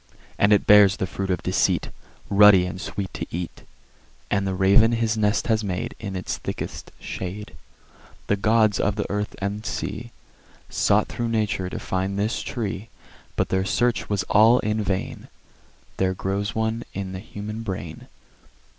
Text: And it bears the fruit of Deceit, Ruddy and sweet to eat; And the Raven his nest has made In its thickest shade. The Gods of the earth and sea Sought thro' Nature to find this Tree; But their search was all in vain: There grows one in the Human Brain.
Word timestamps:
And 0.39 0.51
it 0.51 0.65
bears 0.65 0.97
the 0.97 1.05
fruit 1.05 1.29
of 1.29 1.43
Deceit, 1.43 1.89
Ruddy 2.27 2.65
and 2.65 2.81
sweet 2.81 3.13
to 3.13 3.27
eat; 3.29 3.61
And 4.31 4.47
the 4.47 4.55
Raven 4.55 4.93
his 4.93 5.15
nest 5.15 5.45
has 5.45 5.63
made 5.63 5.93
In 5.99 6.15
its 6.15 6.39
thickest 6.39 6.89
shade. 6.99 7.55
The 8.25 8.35
Gods 8.35 8.79
of 8.79 8.95
the 8.95 9.05
earth 9.11 9.35
and 9.37 9.63
sea 9.63 10.09
Sought 10.71 11.07
thro' 11.07 11.27
Nature 11.27 11.69
to 11.69 11.77
find 11.77 12.17
this 12.17 12.41
Tree; 12.41 12.89
But 13.35 13.49
their 13.49 13.63
search 13.63 14.09
was 14.09 14.23
all 14.23 14.57
in 14.61 14.81
vain: 14.83 15.27
There 15.97 16.15
grows 16.15 16.55
one 16.55 16.83
in 16.95 17.11
the 17.11 17.19
Human 17.19 17.61
Brain. 17.61 18.07